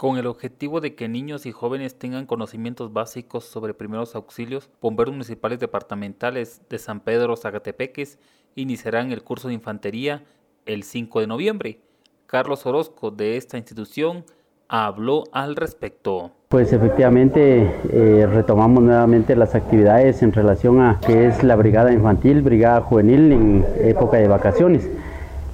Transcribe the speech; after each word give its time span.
Con 0.00 0.16
el 0.16 0.26
objetivo 0.26 0.80
de 0.80 0.94
que 0.94 1.10
niños 1.10 1.44
y 1.44 1.52
jóvenes 1.52 1.98
tengan 1.98 2.24
conocimientos 2.24 2.90
básicos 2.90 3.44
sobre 3.44 3.74
primeros 3.74 4.14
auxilios, 4.14 4.70
bomberos 4.80 5.12
municipales 5.12 5.58
departamentales 5.58 6.62
de 6.70 6.78
San 6.78 7.00
Pedro 7.00 7.36
Zagatepeques 7.36 8.18
iniciarán 8.54 9.12
el 9.12 9.22
curso 9.22 9.48
de 9.48 9.54
infantería 9.54 10.24
el 10.64 10.84
5 10.84 11.20
de 11.20 11.26
noviembre. 11.26 11.80
Carlos 12.24 12.64
Orozco 12.64 13.10
de 13.10 13.36
esta 13.36 13.58
institución 13.58 14.24
habló 14.68 15.24
al 15.32 15.54
respecto. 15.54 16.30
Pues 16.48 16.72
efectivamente 16.72 17.70
eh, 17.92 18.26
retomamos 18.26 18.82
nuevamente 18.82 19.36
las 19.36 19.54
actividades 19.54 20.22
en 20.22 20.32
relación 20.32 20.80
a 20.80 20.98
que 21.06 21.26
es 21.26 21.42
la 21.42 21.56
brigada 21.56 21.92
infantil, 21.92 22.40
brigada 22.40 22.80
juvenil 22.80 23.32
en 23.32 23.66
época 23.80 24.16
de 24.16 24.28
vacaciones. 24.28 24.88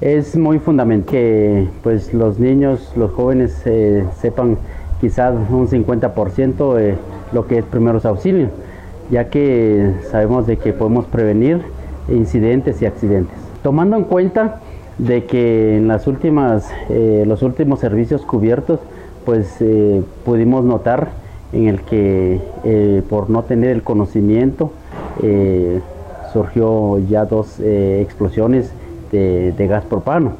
Es 0.00 0.36
muy 0.36 0.58
fundamental 0.58 1.10
que 1.10 1.68
pues, 1.82 2.12
los 2.12 2.38
niños, 2.38 2.92
los 2.96 3.12
jóvenes 3.12 3.62
eh, 3.64 4.04
sepan 4.20 4.58
quizás 5.00 5.34
un 5.50 5.68
50% 5.68 6.74
de 6.74 6.96
lo 7.32 7.46
que 7.46 7.58
es 7.58 7.64
primeros 7.64 8.04
auxilios, 8.04 8.50
ya 9.10 9.30
que 9.30 9.94
sabemos 10.10 10.46
de 10.46 10.58
que 10.58 10.74
podemos 10.74 11.06
prevenir 11.06 11.62
incidentes 12.10 12.82
y 12.82 12.86
accidentes. 12.86 13.34
Tomando 13.62 13.96
en 13.96 14.04
cuenta 14.04 14.60
de 14.98 15.24
que 15.24 15.78
en 15.78 15.88
las 15.88 16.06
últimas, 16.06 16.70
eh, 16.90 17.24
los 17.26 17.42
últimos 17.42 17.80
servicios 17.80 18.20
cubiertos, 18.20 18.80
pues 19.24 19.56
eh, 19.60 20.02
pudimos 20.26 20.62
notar 20.62 21.08
en 21.52 21.68
el 21.68 21.80
que 21.80 22.40
por 23.08 23.30
no 23.30 23.44
tener 23.44 23.70
el 23.70 23.82
conocimiento 23.82 24.72
surgió 26.32 26.98
ya 26.98 27.24
dos 27.24 27.60
explosiones 27.60 28.72
de, 29.10 29.66
gas 29.68 29.84
propano. 29.84 30.32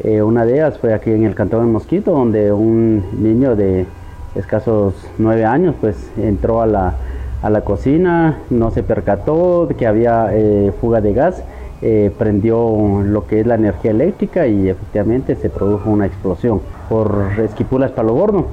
Eh, 0.00 0.22
una 0.22 0.44
de 0.44 0.54
ellas 0.54 0.78
fue 0.78 0.92
aquí 0.92 1.10
en 1.10 1.24
el 1.24 1.34
Cantón 1.34 1.66
de 1.66 1.72
Mosquito, 1.72 2.12
donde 2.12 2.52
un 2.52 3.04
niño 3.22 3.54
de 3.56 3.86
escasos 4.34 4.94
nueve 5.18 5.44
años 5.44 5.74
pues 5.80 6.10
entró 6.16 6.60
a 6.60 6.66
la, 6.66 6.94
a 7.42 7.50
la 7.50 7.60
cocina, 7.60 8.38
no 8.50 8.70
se 8.70 8.82
percató 8.82 9.66
de 9.66 9.76
que 9.76 9.86
había 9.86 10.28
eh, 10.32 10.72
fuga 10.80 11.00
de 11.00 11.12
gas, 11.12 11.42
eh, 11.82 12.10
prendió 12.18 13.02
lo 13.04 13.26
que 13.26 13.40
es 13.40 13.46
la 13.46 13.54
energía 13.54 13.92
eléctrica 13.92 14.46
y 14.46 14.68
efectivamente 14.68 15.36
se 15.36 15.50
produjo 15.50 15.90
una 15.90 16.06
explosión 16.06 16.60
por 16.88 17.28
Esquipulas 17.38 17.90
Palo 17.92 18.14
Gordo 18.14 18.46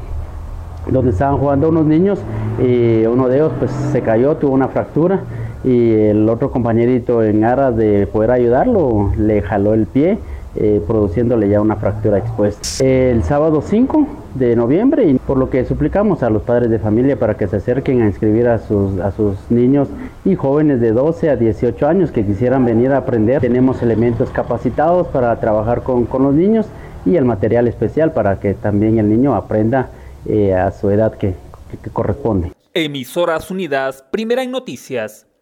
donde 0.88 1.12
estaban 1.12 1.38
jugando 1.38 1.70
unos 1.70 1.86
niños 1.86 2.20
y 2.60 3.06
uno 3.06 3.28
de 3.28 3.38
ellos 3.38 3.52
pues 3.60 3.72
se 3.92 4.02
cayó, 4.02 4.36
tuvo 4.38 4.54
una 4.54 4.68
fractura 4.68 5.22
y 5.64 5.94
el 5.94 6.28
otro 6.30 6.52
compañerito 6.52 7.24
en 7.24 7.44
aras 7.44 7.76
de 7.76 8.08
poder 8.08 8.32
ayudarlo 8.32 9.12
le 9.18 9.42
jaló 9.42 9.74
el 9.74 9.86
pie 9.86 10.18
eh, 10.56 10.82
produciéndole 10.86 11.48
ya 11.48 11.62
una 11.62 11.78
fractura 11.78 12.18
expuesta. 12.18 12.84
El 12.84 13.24
sábado 13.24 13.62
5 13.62 14.06
de 14.36 14.56
noviembre, 14.58 15.16
por 15.26 15.38
lo 15.38 15.50
que 15.50 15.64
suplicamos 15.64 16.24
a 16.24 16.30
los 16.30 16.44
padres 16.44 16.70
de 16.70 16.78
familia 16.78 17.18
para 17.18 17.38
que 17.38 17.48
se 17.48 17.56
acerquen 17.56 18.02
a 18.02 18.08
inscribir 18.08 18.50
a 18.50 18.60
sus, 18.60 19.00
a 19.00 19.12
sus 19.12 19.38
niños 19.50 19.88
y 20.26 20.36
jóvenes 20.36 20.82
de 20.82 20.92
12 20.92 21.30
a 21.30 21.38
18 21.38 21.88
años 21.88 22.12
que 22.12 22.26
quisieran 22.26 22.66
venir 22.66 22.92
a 22.92 22.98
aprender. 22.98 23.40
Tenemos 23.40 23.82
elementos 23.82 24.30
capacitados 24.30 25.08
para 25.08 25.40
trabajar 25.40 25.84
con, 25.84 26.06
con 26.06 26.24
los 26.24 26.34
niños 26.34 26.66
y 27.06 27.16
el 27.16 27.24
material 27.24 27.70
especial 27.70 28.12
para 28.12 28.42
que 28.42 28.54
también 28.54 29.00
el 29.00 29.08
niño 29.08 29.36
aprenda 29.36 29.90
eh, 30.26 30.54
a 30.54 30.72
su 30.72 30.90
edad 30.90 31.14
que, 31.14 31.34
que 31.82 31.90
corresponde. 31.92 32.52
Emisoras 32.74 33.52
Unidas, 33.52 34.04
primera 34.12 34.44
en 34.44 34.52
noticias, 34.52 35.28